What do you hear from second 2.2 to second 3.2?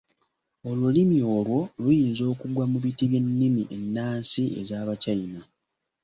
okugwa mu biti